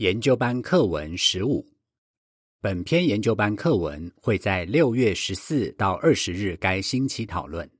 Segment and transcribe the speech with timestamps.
[0.00, 1.74] 研究班课文十五，
[2.58, 7.70] 本篇研究班课文会在六月十四到二十日该星期讨论。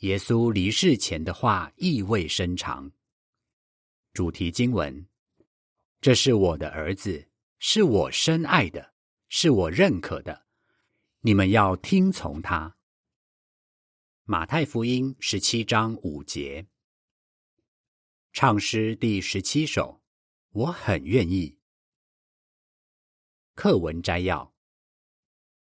[0.00, 2.92] 耶稣离世前的话意味深长。
[4.12, 5.06] 主题经文：
[6.02, 7.26] 这是我的儿子，
[7.58, 8.92] 是我深爱的，
[9.30, 10.44] 是我认可的，
[11.20, 12.76] 你们要听从他。
[14.24, 16.66] 马太福音十七章五节，
[18.34, 20.01] 唱诗第十七首，
[20.54, 21.56] 我很愿意。
[23.54, 24.52] 课文摘要：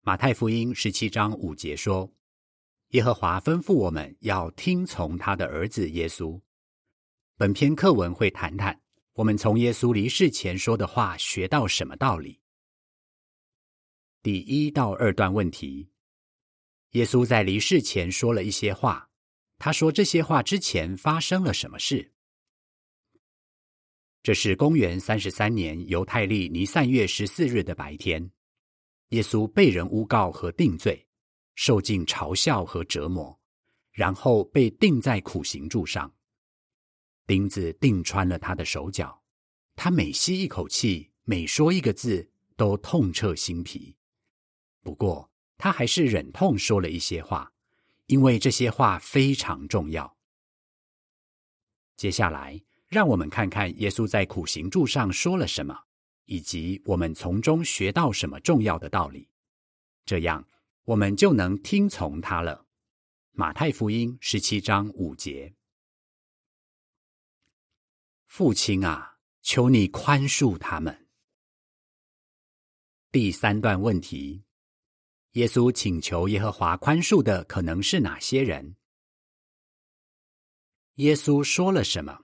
[0.02, 2.12] 马太福音十七章五节说，
[2.88, 6.38] 耶和华吩咐我们要听从他的儿子耶稣。
[7.38, 8.78] 本篇课文会谈谈
[9.14, 12.42] 我们从耶稣离世前说的话学到什么道理。
[14.22, 15.88] 第一到二段问题。
[16.90, 19.08] 耶稣在离世前说了一些话。
[19.56, 22.12] 他说这些话之前发生了什么事？
[24.24, 28.30] 这是公元三十三年犹太历尼散月十四日的白天，
[29.10, 31.06] 耶稣被人诬告和定罪，
[31.56, 33.38] 受尽嘲笑和折磨，
[33.92, 36.10] 然后被钉在苦刑柱上。
[37.26, 39.22] 钉子钉穿了他的手脚，
[39.76, 42.26] 他每吸一口气，每说一个字，
[42.56, 43.94] 都痛彻心脾。
[44.82, 47.52] 不过，他还是忍痛说了一些话，
[48.06, 50.16] 因为这些话非常重要。
[51.98, 52.58] 接下来，
[52.94, 55.76] 让我们看看耶稣在苦行柱上说了什么，
[56.26, 59.28] 以及我们从中学到什么重要的道理。
[60.06, 60.46] 这样，
[60.84, 62.64] 我们就能听从他了。
[63.32, 65.52] 马太福音十七章五节：
[68.28, 71.08] 父亲啊，求你宽恕他们。
[73.10, 74.44] 第三段问题。
[75.32, 78.76] 耶稣请求耶和华宽恕的可能是哪些人？
[80.94, 82.23] 耶稣说了什么？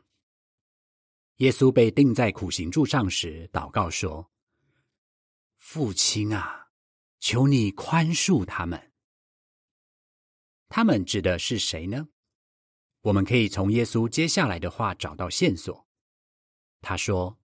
[1.41, 4.31] 耶稣被钉在苦行柱上时，祷告说
[5.57, 6.69] ：“父亲啊，
[7.19, 8.93] 求你宽恕他们。”
[10.69, 12.09] 他们指的是谁呢？
[13.01, 15.89] 我们可以从耶稣接下来的话找到线索。
[16.83, 17.39] 他说：“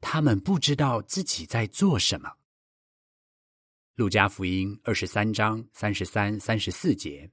[0.00, 2.38] 他们不知道自己在做什么。”
[3.96, 7.30] 路加福音二十三章三十三、三十四节，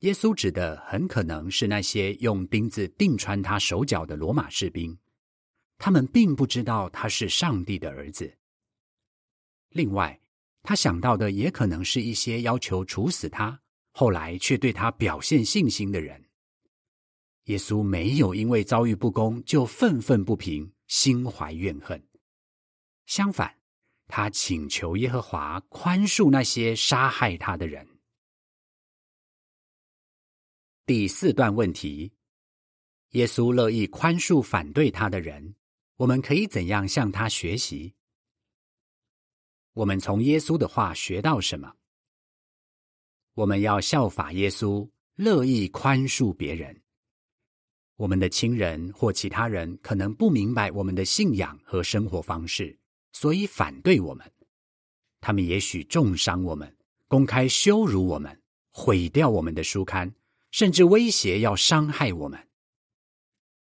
[0.00, 4.98] 耶稣指的很可能是那些用钉子钉穿他手脚的罗马士兵，
[5.78, 8.36] 他们并不知道他是上帝的儿子。
[9.70, 10.20] 另外，
[10.62, 13.60] 他想到的也可能是一些要求处死他，
[13.92, 16.24] 后来却对他表现信心的人。
[17.44, 22.06] 耶稣没有因为遭遇不公就愤愤不平、心怀怨恨，
[23.06, 23.54] 相反。
[24.08, 27.95] 他请求耶和华宽恕那些杀害他的人。
[30.86, 32.12] 第四段问题：
[33.10, 35.56] 耶稣乐意宽恕反对他的人，
[35.96, 37.92] 我们可以怎样向他学习？
[39.72, 41.74] 我们从耶稣的话学到什么？
[43.34, 46.80] 我们要效法耶稣，乐意宽恕别人。
[47.96, 52.78] 我们的亲人或其他人可能不明白我们的信仰和生活方式。
[53.12, 54.32] 所以反对我们，
[55.20, 56.72] 他们也许重伤我们，
[57.08, 60.14] 公开羞辱我们，毁掉我们的书刊，
[60.56, 62.48] 甚至威胁要伤害我们。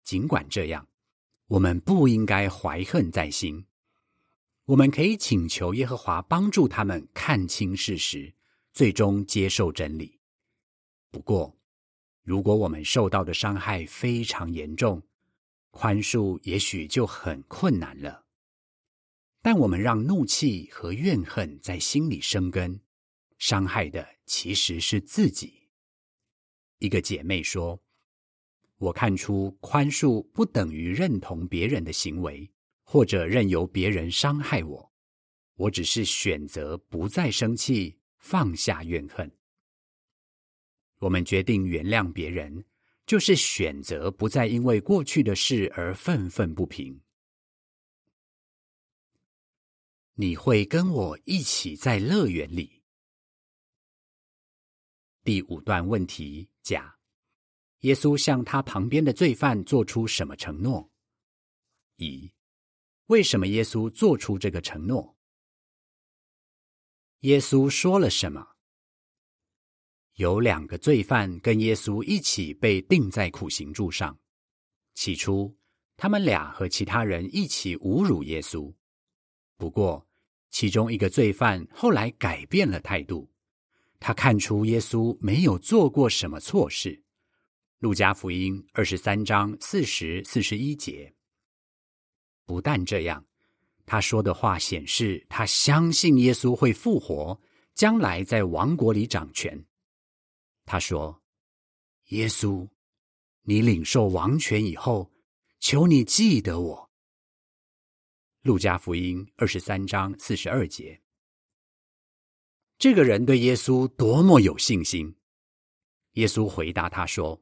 [0.02, 0.88] 尽管这样，
[1.48, 3.66] 我们不应该怀恨在心。
[4.64, 8.34] 我们可以请求耶和华帮助他们看清事实，
[8.72, 10.22] 最终接受真理。
[11.12, 11.58] 不过，
[12.24, 15.04] 如果我们受到的伤害非常严重，
[15.72, 18.24] 宽恕也许就很困难了。
[19.42, 22.80] 但我们让怒气和怨恨在心里生根，
[23.38, 25.65] 伤害的其实是自己。
[26.80, 27.82] 一个姐妹说
[28.78, 32.52] ：“我看出宽恕不等于认同别人的行为，
[32.84, 34.92] 或者任由别人伤害我。
[35.56, 39.32] 我只是选择不再生气，放下怨恨。
[41.00, 42.66] 我们决定原谅别人，
[43.06, 47.00] 就是选择不再因为过去的事而愤愤不平。”
[50.18, 52.82] 你会跟我一起在乐园里。
[55.26, 56.98] 第五段问题：甲，
[57.82, 60.92] 耶稣向他旁边的罪犯做出什么承诺？
[61.98, 62.34] 乙，
[63.06, 65.16] 为什么耶稣做出这个承诺？
[67.20, 68.56] 耶稣说了什么？
[70.14, 74.20] 有两个罪犯跟耶稣一起被钉在苦刑柱上。
[74.96, 75.56] 起初，
[75.96, 78.74] 他们俩和其他人一起侮辱耶稣。
[79.56, 80.10] 不过，
[80.50, 83.32] 其中一个罪犯后来改变了态度，
[84.08, 87.02] 他看出耶稣没有做过什么错事。
[87.80, 91.12] 路加福音二十三章四十四十一节，
[92.46, 93.26] 不但这样，
[93.84, 97.42] 他说的话显示他相信耶稣会复活，
[97.74, 99.66] 将来在王国里掌权。
[100.66, 101.24] 他说
[102.10, 102.70] ：“耶稣，
[103.42, 105.12] 你领受王权以后，
[105.60, 106.92] 求你记得我。”
[108.46, 111.02] 路加福音二十三章四十二节。
[112.86, 115.16] 这个人对耶稣多么有信心！
[116.12, 117.42] 耶稣回答他说：“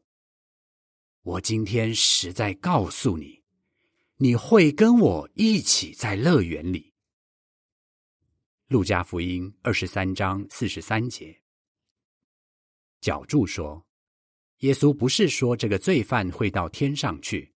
[1.21, 3.43] 我今天实在告诉你，
[4.15, 6.93] 你会跟我一起在乐园里。”
[8.71, 11.41] 路加福音二十三章四十三节。
[13.01, 13.85] 脚注说
[14.63, 17.53] ：“耶稣不是说这个罪犯会到天上去。”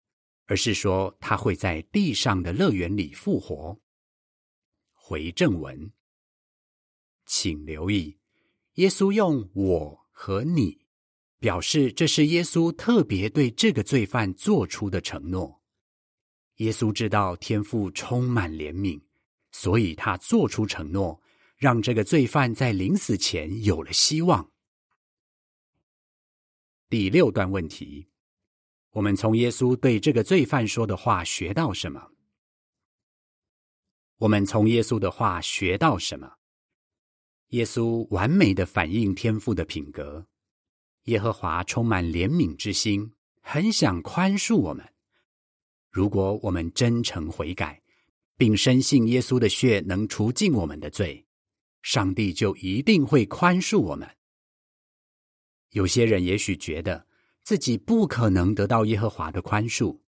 [0.49, 3.79] 而是说他会在地上的乐园里复活。
[4.95, 5.93] 回正文，
[7.27, 8.19] 请留意，
[8.75, 10.87] 耶稣用我和你
[11.39, 15.63] 表示这是耶稣特别对这个罪犯做出的承诺。
[16.57, 19.01] 耶稣知道天父充满怜悯，
[19.51, 21.21] 所以他做出承诺，
[21.57, 24.51] 让这个罪犯在临死前有了希望。
[26.89, 28.09] 第六段问题。
[28.91, 32.13] 我们从耶稣对这个罪犯说的话学到什么？
[34.19, 36.35] 我们从耶稣的话学到什么？
[37.55, 40.27] 耶稣完美的反映天父的品格。
[41.05, 44.85] 耶和华充满怜悯之心，很想宽恕我们。
[45.91, 47.81] 如果我们真诚悔改，
[48.37, 51.25] 并深信耶稣的血能除尽我们的罪，
[51.83, 54.09] 上帝就一定会宽恕我们。
[55.71, 57.07] 有些人也许觉得。
[57.45, 60.01] 自己不可能得到耶和华的宽恕。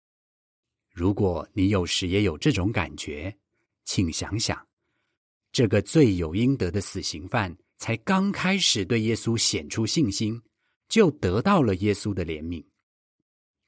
[0.89, 3.37] 如果你有时也有这种感觉，
[3.85, 4.67] 请想想，
[5.57, 10.39] 这个罪有应得的死刑犯才刚开始对耶稣显出信心，
[10.87, 12.63] 就得到了耶稣的怜悯。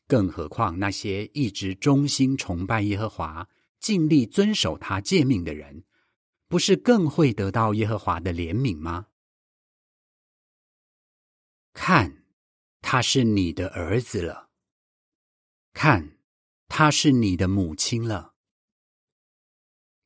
[0.06, 3.49] 更何况那些一直忠心崇拜耶和华、
[3.81, 5.82] 尽力遵守他诫命的人，
[6.46, 9.06] 不是更会得到耶和华的怜悯吗？
[11.73, 12.23] 看。
[12.82, 14.50] 他是你的儿子了，
[15.73, 16.19] 看，
[16.69, 18.34] 他是你的母亲了。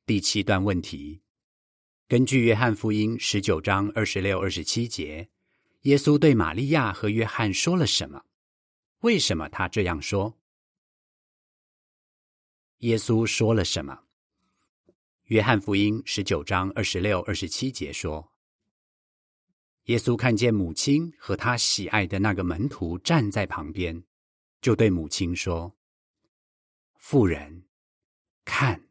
[0.06, 1.21] 第七段问题：
[2.12, 5.30] 根据约翰福音十九章二十六、二十七节，
[5.84, 8.22] 耶稣对玛利亚和约翰说了什么？
[9.00, 10.38] 为什么他这样说？
[12.80, 13.98] 耶稣说了什么？
[15.28, 18.30] 约翰福音十九章二十六、二十七节说。
[19.84, 24.04] 耶稣看见母亲和他喜爱的那个门徒站在旁边，
[24.60, 25.74] 就对母亲说
[27.00, 27.64] ：“妇人，
[28.44, 28.90] 看，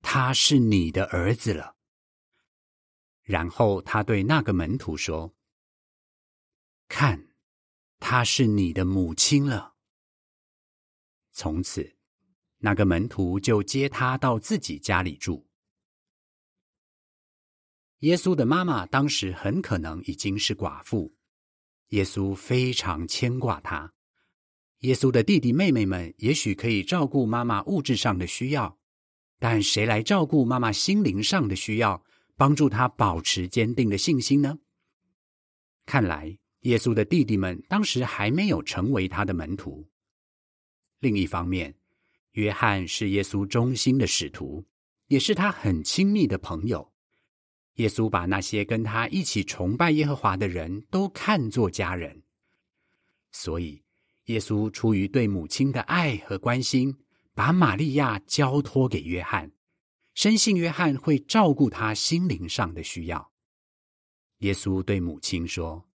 [0.00, 1.74] 他是你的儿子了。”
[3.26, 5.34] 然后他对那个门徒说
[6.86, 7.26] ：“看，
[7.98, 9.74] 她是你的母亲了。”
[11.34, 11.96] 从此，
[12.58, 15.44] 那个门徒就接她到自己家里住。
[18.00, 21.12] 耶稣的妈妈当时很可能已经是寡妇，
[21.88, 23.92] 耶稣非常牵挂她。
[24.80, 28.78] 耶稣的弟弟妹妹们也许可以照顾妈妈物质上的需要，
[29.40, 32.04] 但谁来照顾妈妈心灵上的需要，
[32.36, 34.58] 帮助他保持坚定的信心呢？
[35.86, 39.88] 看来耶稣的弟弟们当时还没有成为他的门徒。
[40.98, 41.74] 另一方面，
[42.32, 44.66] 约翰是耶稣忠心的使徒，
[45.06, 46.92] 也是他很亲密的朋友。
[47.74, 52.22] 耶稣把那些跟他一起崇拜耶和华的人都看作家人，
[53.32, 53.82] 所以
[54.24, 56.96] 耶稣出于对母亲的爱和关心，
[57.34, 59.52] 把玛利亚交托给约翰，
[60.16, 63.32] 深信约翰会照顾他心灵上的需要。
[64.38, 65.90] 耶稣对母亲说：“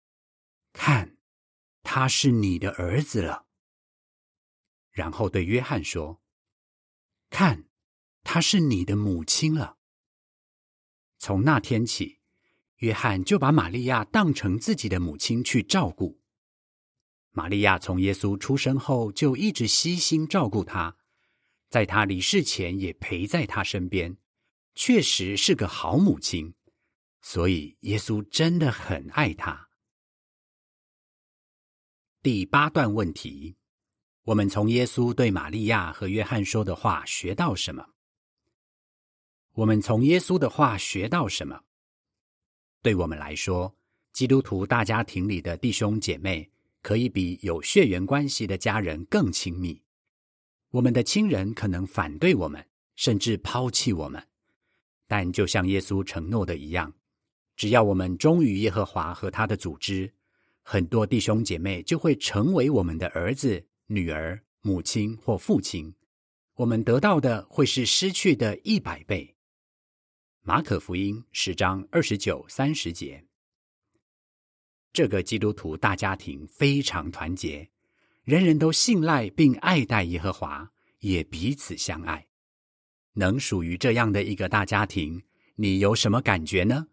[0.73, 1.17] 看，
[1.83, 3.45] 他是你的儿子了。”
[4.89, 6.19] 然后对约翰说
[7.29, 7.65] ：“看，
[8.23, 9.77] 他是你的母亲了。”
[11.19, 12.17] 从那天起，
[12.77, 16.19] 约翰就把玛利亚当成自己的母亲去照顾。
[17.29, 20.97] 玛利亚从耶稣出生后就一直悉心照顾他，
[21.69, 24.17] 在他离世前也陪在他身边，
[24.75, 26.53] 确实是个好母亲。
[27.21, 29.69] 所以耶稣真的很爱他。
[32.21, 33.57] 第八段问题：
[34.23, 37.85] 我们从耶稣对玛利亚和约翰说的话学到什么？
[39.53, 41.63] 我们从耶稣的话学到什么？
[42.81, 43.75] 对我们来说，
[44.13, 46.49] 基督徒大家庭里的弟兄姐妹，
[46.81, 49.81] 可以比有血缘关系的家人更亲密。
[50.77, 52.63] 我们的亲人可能反对我们，
[52.95, 54.23] 甚至抛弃我们，
[55.07, 56.93] 但就像耶稣承诺的一样，
[57.55, 60.13] 只要我们忠于耶和华和他的组织，
[60.61, 65.91] 很多弟兄姐妹就会成为我们的儿子、女儿、母亲或父亲。
[66.53, 69.35] 我们得到的会是失去的一百倍。
[70.43, 73.25] 马可福音十章二十九、三十节，
[74.93, 77.67] 这个基督徒大家庭非常团结，
[78.27, 80.69] 人人都信赖并爱戴耶和华，
[80.99, 82.27] 也彼此相爱。
[83.13, 85.23] 能属于这样的一个大家庭，
[85.55, 86.87] 你有什么感觉呢？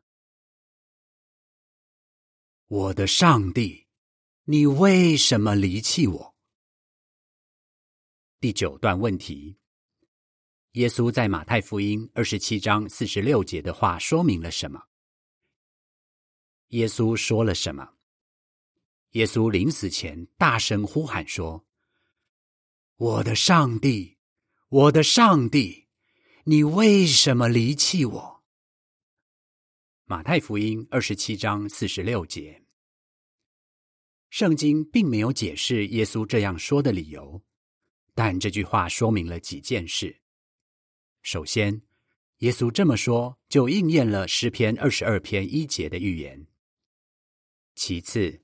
[2.68, 3.88] 我的上帝，
[4.44, 6.36] 你为什么离弃我？
[8.38, 9.58] 第九段问题：
[10.74, 14.80] 耶稣在马太福音二十七章四十六节的话说明了什么？
[16.68, 17.96] 耶稣说了什么？
[19.14, 21.64] 耶稣临死前大声呼喊说
[22.98, 24.18] ：“我的上帝，
[24.68, 25.86] 我的上帝，
[26.44, 28.44] 你为什么离弃我？”
[30.04, 32.64] 马太福音二十七章四十六节，
[34.30, 37.40] 圣经并没有解释耶稣这样说的理由。
[38.16, 40.20] 但这句话说明了几件事。
[41.22, 41.82] 首先，
[42.38, 46.46] 耶稣这么说，就应验了诗篇二十二篇一节的预言。
[47.74, 48.43] 其次，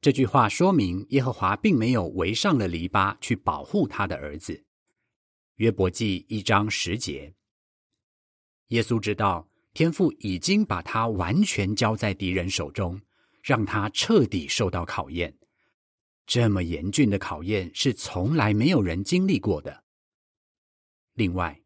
[0.00, 4.64] 这句话说明耶和华并没有围上了篱笆去保护他的儿子。
[5.56, 7.34] 约伯记一章十节，
[8.68, 13.00] 耶稣知道天父已经把他完全交在敌人手中，
[13.42, 15.36] 让他彻底受到考验。
[16.26, 19.84] 这么严峻的考验是从来没有人经历过的。
[21.14, 21.60] 另外，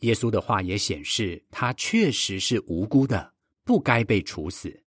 [0.00, 4.85] 耶稣的话也显示他确实是无辜的，不该被处死。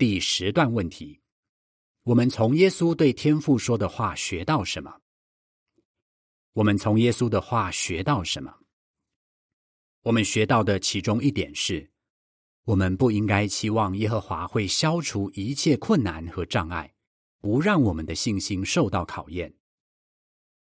[0.00, 1.20] 第十段问题：
[2.04, 5.02] 我们从耶稣对天父说的话学到什么？
[6.54, 8.50] 我们从耶稣的话学到什么？
[10.04, 11.90] 我们学到的其中一点是。
[12.64, 16.94] 我们不应该期望耶和华会消除一切困难和障碍，
[17.38, 19.54] 不让我们的信心受到考验。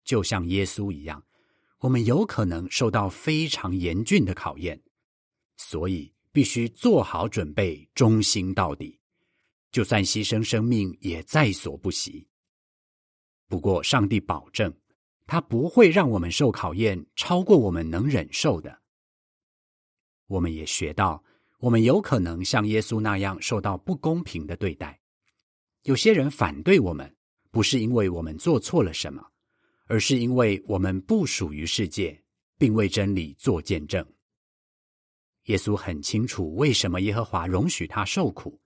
[0.03, 1.25] 就像耶稣一样，
[1.77, 4.83] 我们有可能受到非常严峻的考验，
[5.55, 8.99] 所以必须做好准备，忠心到底，
[9.71, 12.27] 就算牺牲生命也在所不惜。
[13.47, 14.73] 不过，上帝保证，
[15.25, 18.81] 他不会让我们受考验超过我们能忍受的。
[20.27, 21.23] 我们也学到。
[21.59, 24.99] 我们有可能像耶稣那样受到不公平的对待。
[25.83, 27.15] 有些人反对我们，
[27.51, 29.23] 不是因为我们做错了什么，
[29.85, 32.23] 而是因为我们不属于世界，
[32.57, 34.03] 并为真理做见证。
[35.45, 38.60] 耶稣很清楚为什么耶和华容许他受苦，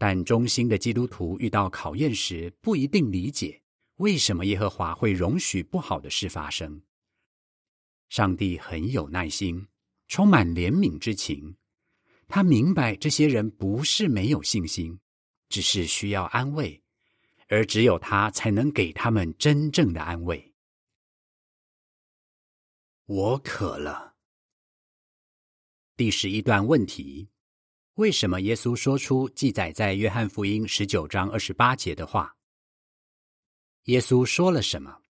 [0.00, 3.60] 但忠心的基督徒遇到考验时，不一定理解
[3.96, 6.80] 为什么耶和华会容许不好的事发生。
[8.08, 9.68] 上帝很有耐心，
[10.08, 11.54] 充满怜悯之情。
[12.26, 14.98] 他明白这些人不是没有信心，
[15.50, 16.82] 只是需要安慰，
[17.48, 20.54] 而只有他才能给他们真正的安慰。
[23.04, 24.14] 我渴了。
[25.94, 27.28] 第十一段问题：
[27.94, 32.36] 为什么耶稣说出记载在约翰福音十九章二十八节的话？
[33.84, 35.02] 耶稣说了什么？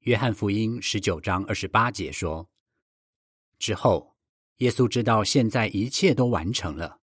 [0.00, 2.48] 约翰福音十九章二十八节说
[3.58, 4.10] ：“之后。”
[4.58, 7.00] 耶稣知道现在一切都完成了，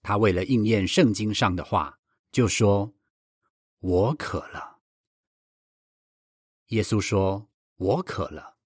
[0.00, 1.98] 他为了应验圣经上的话，
[2.30, 2.94] 就说
[3.80, 4.78] ：“我渴了。”
[6.68, 8.58] 耶稣说：“我渴了。”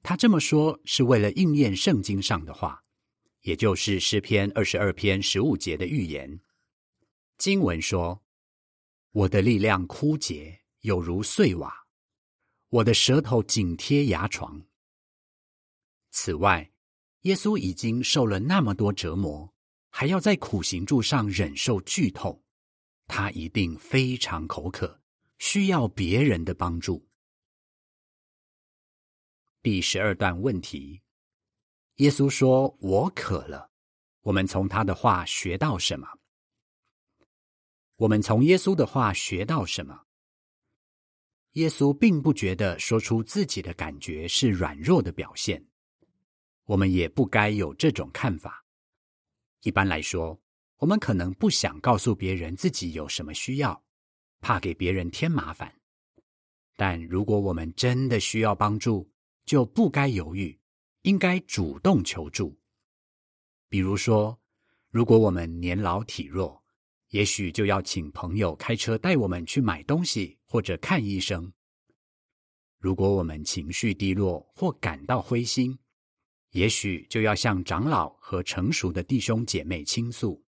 [0.00, 2.84] 他这么说是为了应验圣经上的话，
[3.42, 6.40] 也就是诗篇二十二篇十五节的预言。
[7.38, 8.24] 经文说
[9.12, 11.70] ：“我的力量枯竭，有如碎瓦；
[12.68, 14.66] 我的舌头紧贴牙床。”
[16.10, 16.70] 此外。
[17.22, 19.54] 耶稣已经受了那么多折磨，
[19.90, 22.42] 还要在苦行柱上忍受剧痛，
[23.06, 25.00] 他一定非常口渴，
[25.38, 27.06] 需要别人的帮助。
[29.62, 31.02] 第十二段问题：
[32.02, 33.70] 耶稣说：“我渴了。”
[34.22, 36.08] 我们从他的话学到什么？
[37.94, 40.02] 我们从耶稣的话学到什么？
[41.52, 45.64] 耶稣并不觉得说出自己的感觉是软弱的表现。
[46.64, 48.64] 我们也不该有这种看法。
[49.62, 50.40] 一般来说，
[50.78, 53.80] 我们可能不想告诉别人自己有什么需要，
[54.40, 55.72] 怕给别人添麻烦。
[56.76, 59.08] 但如果我们真的需要帮助，
[59.44, 60.58] 就不该犹豫，
[61.02, 62.58] 应该主动求助。
[63.68, 64.40] 比如说，
[64.90, 66.62] 如果我们年老体弱，
[67.08, 71.52] 也许就要请朋友开车带我们去买东西或者看医生。
[72.78, 75.78] 如果我们情绪低落或感到灰心，
[76.50, 80.44] 也许就要向长老和成熟的弟兄姐妹倾诉，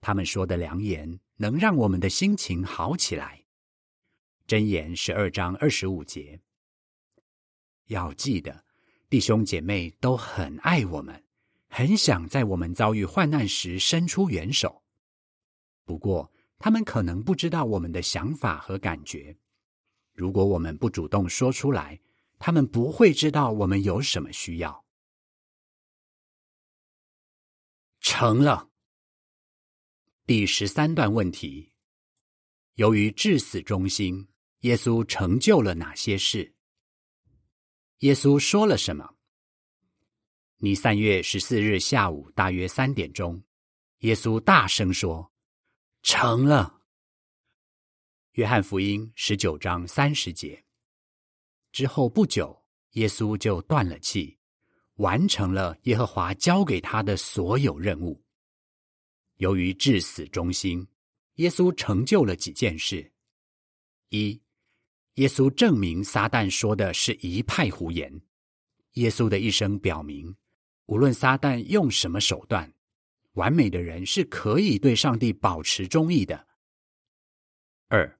[0.00, 3.44] 他们说的良言能让我们的心情好起来。
[4.46, 6.40] 箴言十二章二十五节，
[7.86, 8.64] 要记得，
[9.10, 11.24] 弟兄姐妹都很爱我们，
[11.68, 14.82] 很想在我们遭遇患难时伸出援手。
[15.86, 19.34] 不过，他们可能不知道我们的想法和感觉。
[20.12, 21.98] 如果我们不主动说出来，
[22.38, 24.84] 他们不会知道我们有什么需要。
[28.00, 28.68] 成了。
[30.26, 31.72] 第十三段问题：
[32.74, 34.28] 由于至死忠心，
[34.60, 36.54] 耶稣成就了哪些事？
[37.98, 39.16] 耶稣说了什么？
[40.58, 43.42] 尼三月十四日下午大约三点钟，
[43.98, 45.32] 耶稣大声说
[46.02, 46.80] ：“成了。”
[48.34, 50.64] 约翰福音十九章三十节
[51.72, 54.38] 之后不久，耶稣就断了气，
[54.94, 58.22] 完成了耶和华交给他的所有任务。
[59.38, 60.86] 由于至死忠心，
[61.34, 63.12] 耶稣成就了几件事：
[64.10, 64.40] 一，
[65.18, 68.22] 耶稣证明撒旦说的是一派胡言。
[68.92, 70.36] 耶稣的一生表明，
[70.86, 72.72] 无论撒旦用什么手段，
[73.32, 76.46] 完美的人是可以对上帝保持忠义的。
[77.88, 78.16] 二。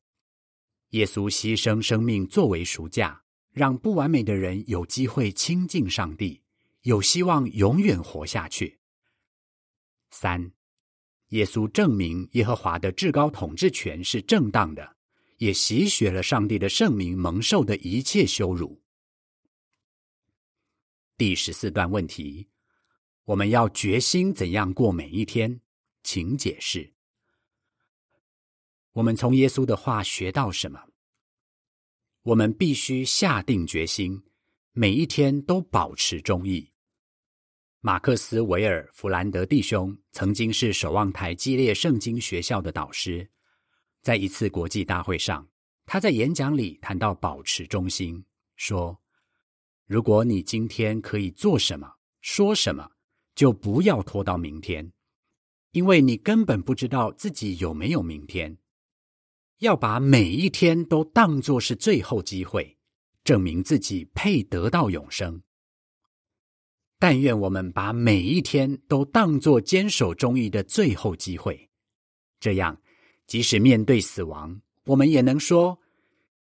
[0.90, 6.42] 耶稣牺牲生命作为赎价，让不完美的人有机会亲近上帝，
[6.82, 8.80] 有希望永远活下去。
[10.10, 10.50] 三，
[11.28, 14.96] 耶稣证明耶和华的至高统治权是正当的，
[15.38, 18.80] 也洗雪了上帝的圣名蒙受的一切羞辱。
[21.16, 22.48] 第十四段问题：
[23.24, 25.60] 我们要决心怎样过每一天？
[26.04, 26.94] 请解释。
[28.92, 30.80] 我们从耶稣的话学到什么？
[32.22, 34.22] 我们必须下定决心，
[34.72, 36.72] 每一天都保持忠义。
[37.80, 43.28] 马克思·维尔·弗兰德弟兄曾经是守望台激烈圣经学校的导师，
[44.08, 45.46] 在一次国际大会上，
[45.84, 48.24] 他在演讲里谈到保持忠心，
[48.56, 48.98] 说
[49.84, 52.92] ：“如果你今天可以做什么、说什么，
[53.34, 54.90] 就不要拖到明天，
[55.72, 58.56] 因为你根本不知道自己有没有明天。”
[59.60, 62.78] 要把每一天都当作是最后机会，
[63.22, 65.42] 证明自己配得到永生。
[66.98, 71.68] 但愿我们把每一天都当作坚守忠义的最后机会，
[72.40, 72.80] 这样，
[73.28, 75.78] 即使面对死亡，我们也能说：“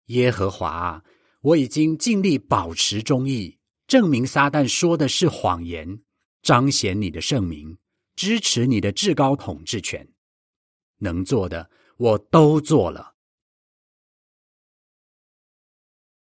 [0.07, 1.01] 耶和华，
[1.39, 6.01] 我已经尽力保持忠义，证明撒旦说的是谎言，
[6.41, 7.77] 彰显你的圣名，
[8.17, 10.05] 支持你的至高统治权，
[10.97, 13.13] 能做的。”我都做了。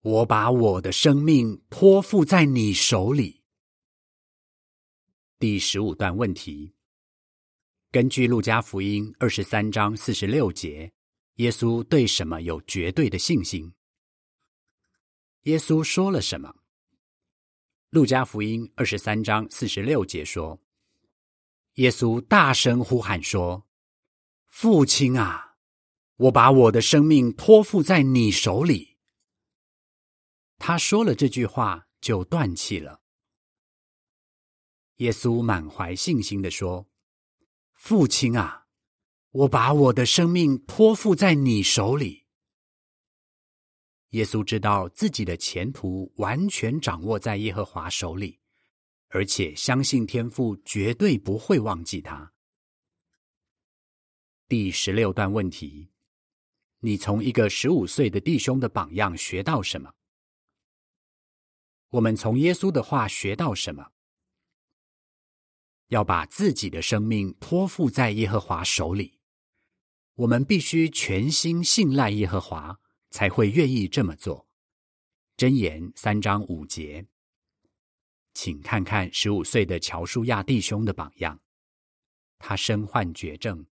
[0.01, 3.45] 我把我的生命托付在你手里。
[5.39, 6.75] 第十五段问题：
[7.91, 10.93] 根据路加福音二十三章四十六节，
[11.37, 13.73] 耶稣对什么有绝对的信心？
[15.45, 16.55] 耶稣说了什么？
[17.89, 20.61] 路加福音二十三章四十六节说
[21.77, 23.67] ：“耶稣大声呼喊说
[24.49, 25.57] ：‘父亲啊！’”
[26.17, 28.99] 我把我的生命托付在你手里。
[30.59, 33.01] 他说了这句话，就断气了。
[34.97, 36.87] 耶稣满怀信心的说
[37.79, 38.67] ：“父亲啊，
[39.31, 42.27] 我把我的生命托付在你手里。”
[44.11, 48.41] 耶稣知道自己的前途完全掌握在耶和华手里，
[49.09, 52.33] 而且相信天父绝对不会忘记他。
[54.49, 55.91] 第十六段问题。
[56.81, 59.93] 你从一个十五岁的弟兄的榜样学到什么？
[61.89, 63.93] 我们从耶稣的话学到什么？
[65.89, 69.19] 要把自己的生命托付在耶和华手里。
[70.15, 74.49] 我们必须全心信赖耶和华，才会愿意这么做。
[75.37, 77.07] 箴言三章五节，
[78.33, 81.41] 请看看十五岁的乔舒亚弟兄的榜样，
[82.39, 83.67] 他身患绝症。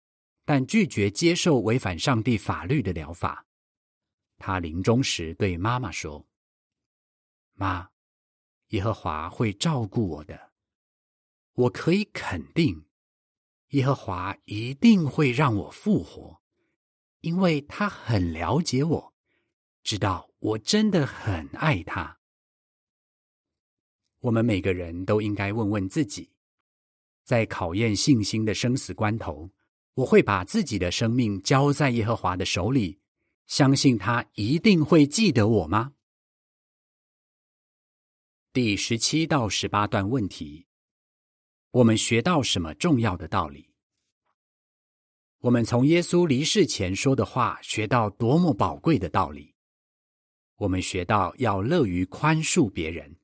[0.49, 3.45] 但拒绝接受违反上帝法律的疗法。
[4.39, 6.25] 他临终时对妈妈说
[7.55, 7.89] ：“妈，
[8.69, 10.53] 耶和华会照顾我的，
[11.57, 12.87] 我可以肯定，
[13.71, 16.41] 耶和华一定会让我复活，
[17.21, 19.15] 因为他很了解我，
[19.83, 22.19] 知道我真的很爱他。”
[24.21, 26.31] 我们每个人都应该问问自己，
[27.25, 29.51] 在考验信心的生死关头。
[29.95, 33.01] 我会把自己的生命交在耶和华的手里，
[33.47, 35.95] 相信他一定会记得我吗？
[38.53, 40.66] 第十七到十八段问题，
[41.77, 43.69] 我们学到什么重要的道理？
[45.41, 49.53] 我们从耶稣离世前说的话学到多么宝贵的道理？
[50.57, 53.17] 我们学到要乐于宽恕别人，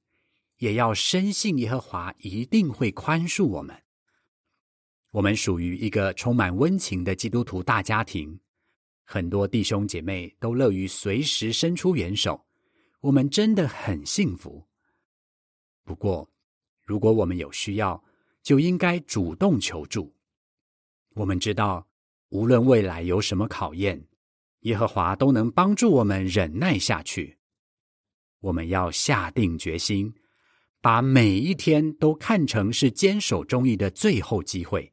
[0.58, 3.74] 也要深信耶和华一定会宽恕我们。
[5.12, 8.38] 我们属于一个充满温情的基督徒大家庭，
[9.04, 12.44] 很多弟兄姐妹都乐于随时伸出援手，
[13.00, 14.68] 我们真的很幸福。
[15.84, 16.30] 不过，
[16.84, 18.04] 如果我们有需要，
[18.42, 20.14] 就应该主动求助。
[21.14, 21.86] 我们知道，
[22.30, 24.08] 无论未来有什么考验。
[24.60, 27.36] 耶和华都能帮助我们忍耐下去。
[28.38, 30.14] 我们要下定决心，
[30.80, 34.92] 把每一天都看成是坚守忠义的最后机会，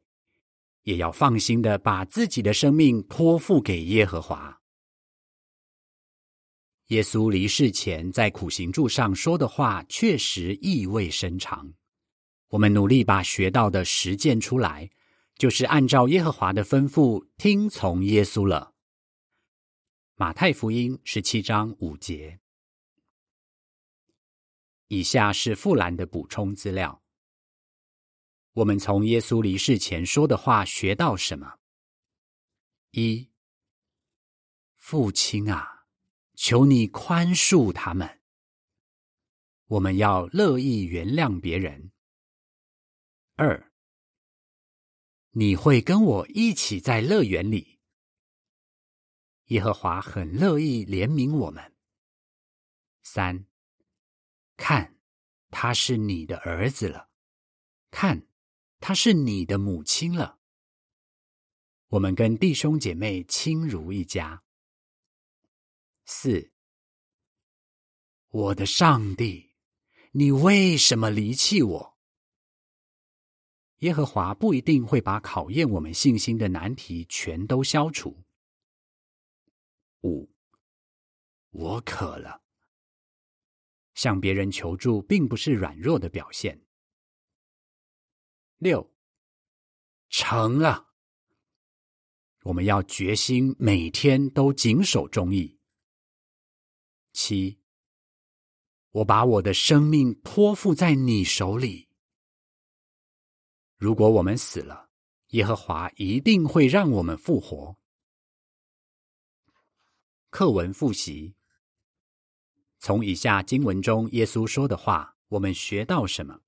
[0.82, 4.60] 也要放心的把自己的生命托付给耶和华。
[6.88, 11.72] 耶稣离世前在苦行柱上说的话，确实意味深长。
[12.50, 14.90] 我们努力把学到的实践出来，
[15.36, 18.74] 就是按照耶和华的吩咐听从耶稣了。
[20.16, 22.40] 马太福音十七章五节。
[24.88, 27.00] 以下是富兰的补充资料。
[28.54, 31.60] 我们从耶稣离世前说的话学到什么？
[32.90, 33.30] 一，
[34.74, 35.86] 父亲啊，
[36.34, 38.20] 求你宽恕他们。
[39.66, 41.92] 我们要乐意原谅别人。
[43.42, 43.72] 二，
[45.30, 47.80] 你会跟我一起在乐园里。
[49.46, 51.74] 耶和华很乐意怜悯我们。
[53.02, 53.46] 三，
[54.58, 54.94] 看，
[55.48, 57.08] 他是你的儿子了；
[57.90, 58.28] 看，
[58.78, 60.38] 他是你的母亲了。
[61.86, 64.44] 我们跟弟兄姐妹亲如一家。
[66.04, 66.52] 四，
[68.28, 69.54] 我的上帝，
[70.12, 71.89] 你为什么离弃我？
[73.80, 78.24] 耶和华不一定会把考验我们信心的难题全都消除。
[80.02, 80.30] 五，
[81.50, 82.42] 我渴了。
[83.94, 86.64] 向别人求助并不是软弱的表现。
[88.56, 88.90] 六，
[90.08, 90.88] 成了。
[92.44, 95.58] 我们要决心每天都谨守忠义。
[97.12, 97.58] 七，
[98.90, 101.89] 我把我的生命托付在你手里。
[103.80, 104.90] 如果我们死了，
[105.28, 107.78] 耶和华一定会让我们复活。
[110.28, 111.34] 课文复习：
[112.78, 116.42] 从以下经文中耶稣说的话，我们学到什么？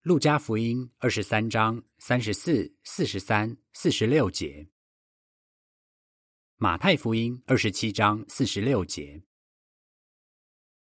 [0.00, 4.70] 路加福音二十三章三十四、四十三、四十六节；
[6.56, 9.22] 马太福音二十七章四十六节；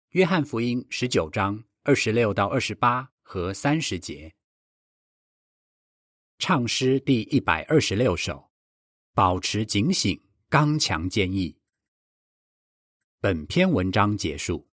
[0.10, 4.35] 约翰福音十九章二十六到二十八和三十节；
[6.38, 8.52] 唱诗第一百二十六首，
[9.14, 10.22] 保持警醒。
[10.50, 11.58] 刚强坚毅。
[13.20, 14.70] 本篇文章结束。